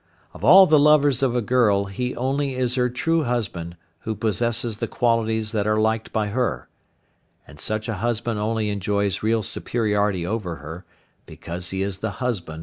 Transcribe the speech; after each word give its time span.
Of 0.33 0.43
all 0.43 0.65
the 0.65 0.79
lovers 0.79 1.21
of 1.21 1.35
a 1.35 1.43
girl 1.43 1.85
he 1.85 2.15
only 2.15 2.55
is 2.55 2.73
her 2.73 2.89
true 2.89 3.21
husband 3.21 3.77
who 3.99 4.15
possesses 4.15 4.77
the 4.79 4.87
qualities 4.87 5.51
that 5.51 5.67
are 5.67 5.79
liked 5.79 6.11
by 6.11 6.29
her, 6.29 6.67
and 7.47 7.59
such 7.59 7.87
a 7.87 7.93
husband 8.01 8.39
only 8.39 8.71
enjoys 8.71 9.21
real 9.21 9.43
superiority 9.43 10.25
over 10.25 10.55
her, 10.55 10.85
because 11.27 11.69
he 11.69 11.83
is 11.83 11.99
the 11.99 12.13
husband 12.17 12.49
of 12.53 12.57
love. 12.59 12.59